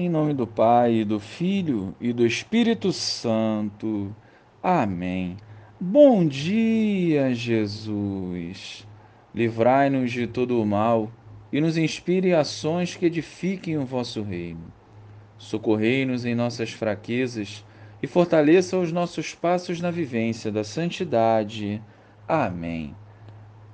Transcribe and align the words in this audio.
Em 0.00 0.08
nome 0.08 0.32
do 0.32 0.46
Pai, 0.46 1.04
do 1.04 1.20
Filho 1.20 1.94
e 2.00 2.10
do 2.10 2.24
Espírito 2.24 2.90
Santo. 2.90 4.16
Amém. 4.62 5.36
Bom 5.78 6.26
dia, 6.26 7.34
Jesus. 7.34 8.88
Livrai-nos 9.34 10.10
de 10.10 10.26
todo 10.26 10.58
o 10.58 10.64
mal 10.64 11.12
e 11.52 11.60
nos 11.60 11.76
inspire 11.76 12.32
ações 12.32 12.96
que 12.96 13.04
edifiquem 13.04 13.76
o 13.76 13.84
vosso 13.84 14.22
reino. 14.22 14.72
Socorrei-nos 15.36 16.24
em 16.24 16.34
nossas 16.34 16.70
fraquezas 16.70 17.62
e 18.02 18.06
fortaleça 18.06 18.78
os 18.78 18.90
nossos 18.90 19.34
passos 19.34 19.82
na 19.82 19.90
vivência 19.90 20.50
da 20.50 20.64
santidade. 20.64 21.78
Amém. 22.26 22.96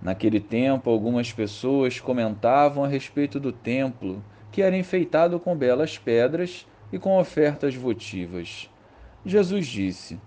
Naquele 0.03 0.41
tempo, 0.41 0.91
algumas 0.91 1.33
pessoas 1.33 2.01
comentavam 2.01 2.83
a 2.83 2.89
respeito 2.89 3.39
do 3.39 3.53
templo 3.53 4.25
que 4.51 4.63
era 4.63 4.77
enfeitado 4.77 5.39
com 5.39 5.57
belas 5.57 5.99
pedras 5.99 6.67
e 6.93 6.99
com 6.99 7.19
ofertas 7.19 7.75
votivas. 7.75 8.71
Jesus 9.25 9.67
disse: 9.67 10.21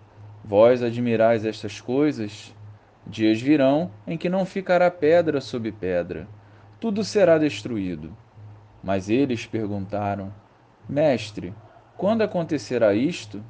Vós 0.44 0.84
admirais 0.84 1.46
estas 1.46 1.80
coisas? 1.80 2.54
Dias 3.08 3.42
virão 3.42 3.90
em 4.06 4.18
que 4.18 4.30
não 4.30 4.46
ficará 4.46 4.92
pedra 4.92 5.42
sobre 5.42 5.72
pedra, 5.72 6.28
tudo 6.80 7.04
será 7.04 7.38
destruído. 7.38 8.16
Mas 8.84 9.10
eles 9.10 9.46
perguntaram: 9.46 10.34
Mestre, 10.88 11.54
quando 11.98 12.22
acontecerá 12.22 12.94
isto? 12.94 13.44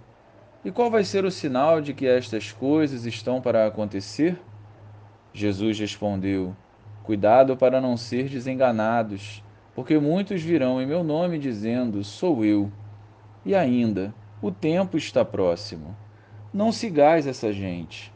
E 0.64 0.72
qual 0.72 0.92
vai 0.92 1.04
ser 1.04 1.24
o 1.24 1.32
sinal 1.32 1.80
de 1.80 1.94
que 1.94 2.06
estas 2.06 2.52
coisas 2.52 3.06
estão 3.06 3.40
para 3.40 3.66
acontecer? 3.66 4.40
Jesus 5.34 5.80
respondeu: 5.80 6.56
Cuidado 7.04 7.56
para 7.56 7.80
não 7.80 7.96
ser 7.96 8.28
desenganados 8.28 9.44
porque 9.80 9.98
muitos 9.98 10.42
virão 10.42 10.82
em 10.82 10.86
meu 10.86 11.06
nome 11.06 11.40
dizendo: 11.40 12.04
Sou 12.04 12.44
eu. 12.44 12.70
E 13.46 13.56
ainda, 13.56 14.14
o 14.42 14.52
tempo 14.52 14.98
está 14.98 15.24
próximo. 15.24 15.96
Não 16.54 16.70
sigais 16.70 17.26
essa 17.26 17.54
gente. 17.54 18.12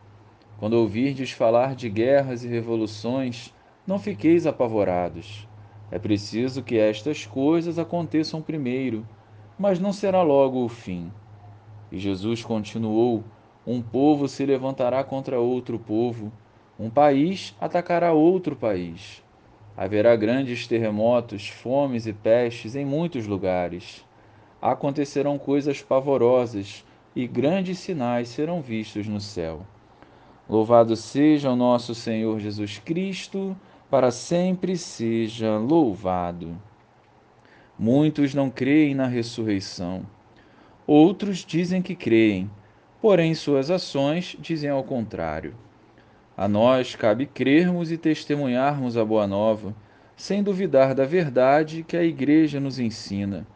Quando 0.60 0.74
ouvirdes 0.74 1.32
falar 1.32 1.74
de 1.74 1.88
guerras 1.88 2.44
e 2.44 2.50
revoluções, 2.50 3.54
não 3.88 3.98
fiqueis 3.98 4.46
apavorados. 4.46 5.48
É 5.90 5.98
preciso 5.98 6.62
que 6.62 6.78
estas 6.78 7.26
coisas 7.26 7.80
aconteçam 7.80 8.42
primeiro, 8.42 9.08
mas 9.58 9.80
não 9.80 9.94
será 9.94 10.22
logo 10.22 10.66
o 10.66 10.68
fim. 10.68 11.14
E 11.90 11.98
Jesus 11.98 12.44
continuou: 12.44 13.24
Um 13.66 13.82
povo 13.82 14.28
se 14.28 14.46
levantará 14.46 15.02
contra 15.02 15.40
outro 15.40 15.80
povo, 15.80 16.30
um 16.78 16.90
país 16.90 17.56
atacará 17.58 18.12
outro 18.12 18.54
país. 18.54 19.23
Haverá 19.76 20.16
grandes 20.16 20.68
terremotos, 20.68 21.50
fomes 21.50 22.06
e 22.06 22.14
pestes 22.14 22.76
em 22.76 22.86
muitos 22.86 23.26
lugares. 23.26 24.06
Acontecerão 24.62 25.38
coisas 25.40 25.82
pavorosas 25.82 26.86
e 27.16 27.28
grandes 27.28 27.80
sinais 27.80 28.30
serão 28.30 28.62
vistos 28.62 29.08
no 29.08 29.20
céu. 29.20 29.66
Louvado 30.48 30.96
seja 30.96 31.50
o 31.50 31.56
nosso 31.56 31.96
Senhor 31.96 32.40
Jesus 32.40 32.78
Cristo, 32.78 33.56
para 33.90 34.12
sempre 34.12 34.78
seja 34.78 35.58
louvado. 35.58 36.56
Muitos 37.78 38.34
não 38.34 38.50
creem 38.50 38.94
na 38.94 39.08
ressurreição. 39.08 40.06
Outros 40.86 41.40
dizem 41.40 41.82
que 41.82 41.96
creem, 41.96 42.50
porém 43.02 43.34
suas 43.34 43.72
ações 43.72 44.36
dizem 44.40 44.70
ao 44.70 44.84
contrário. 44.84 45.56
A 46.44 46.48
nós 46.50 46.94
cabe 46.94 47.26
crermos 47.26 47.90
e 47.90 47.98
testemunharmos 47.98 48.98
a 48.98 49.06
boa 49.06 49.26
nova, 49.26 49.74
sem 50.14 50.44
duvidar 50.44 50.94
da 50.94 51.06
verdade 51.06 51.84
que 51.84 51.96
a 51.96 52.04
Igreja 52.04 52.60
nos 52.60 52.80
ensina, 52.80 53.48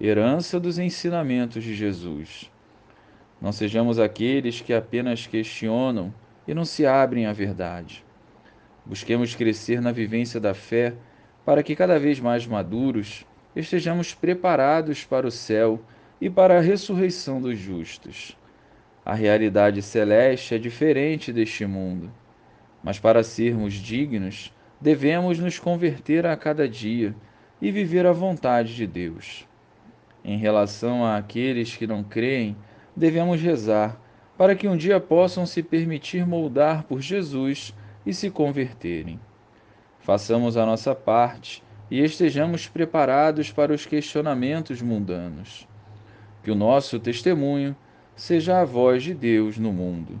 herança 0.00 0.60
dos 0.60 0.78
ensinamentos 0.78 1.64
de 1.64 1.74
Jesus. 1.74 2.48
Não 3.42 3.50
sejamos 3.50 3.98
aqueles 3.98 4.60
que 4.60 4.72
apenas 4.72 5.26
questionam 5.26 6.14
e 6.46 6.54
não 6.54 6.64
se 6.64 6.86
abrem 6.86 7.26
à 7.26 7.32
verdade. 7.32 8.04
Busquemos 8.86 9.34
crescer 9.34 9.80
na 9.80 9.90
vivência 9.90 10.38
da 10.38 10.54
fé 10.54 10.94
para 11.44 11.60
que, 11.60 11.74
cada 11.74 11.98
vez 11.98 12.20
mais 12.20 12.46
maduros, 12.46 13.26
estejamos 13.56 14.14
preparados 14.14 15.04
para 15.04 15.26
o 15.26 15.30
céu 15.32 15.82
e 16.20 16.30
para 16.30 16.58
a 16.58 16.60
ressurreição 16.60 17.40
dos 17.40 17.58
justos. 17.58 18.38
A 19.04 19.14
realidade 19.14 19.82
celeste 19.82 20.54
é 20.54 20.58
diferente 20.58 21.32
deste 21.32 21.66
mundo, 21.66 22.12
mas 22.82 22.98
para 22.98 23.22
sermos 23.22 23.74
dignos, 23.74 24.52
devemos 24.80 25.38
nos 25.38 25.58
converter 25.58 26.26
a 26.26 26.36
cada 26.36 26.68
dia 26.68 27.14
e 27.60 27.70
viver 27.70 28.06
a 28.06 28.12
vontade 28.12 28.74
de 28.74 28.86
Deus. 28.86 29.46
Em 30.24 30.38
relação 30.38 31.04
àqueles 31.04 31.76
que 31.76 31.86
não 31.86 32.02
creem, 32.02 32.56
devemos 32.94 33.40
rezar 33.40 34.00
para 34.36 34.54
que 34.54 34.68
um 34.68 34.76
dia 34.76 35.00
possam 35.00 35.44
se 35.44 35.62
permitir 35.62 36.26
moldar 36.26 36.84
por 36.84 37.00
Jesus 37.00 37.74
e 38.06 38.14
se 38.14 38.30
converterem. 38.30 39.18
Façamos 40.00 40.56
a 40.56 40.64
nossa 40.64 40.94
parte 40.94 41.62
e 41.90 42.00
estejamos 42.02 42.68
preparados 42.68 43.50
para 43.50 43.72
os 43.72 43.84
questionamentos 43.84 44.80
mundanos. 44.80 45.66
Que 46.42 46.50
o 46.50 46.54
nosso 46.54 47.00
testemunho 47.00 47.74
seja 48.14 48.60
a 48.60 48.64
voz 48.64 49.02
de 49.02 49.14
Deus 49.14 49.58
no 49.58 49.72
mundo. 49.72 50.20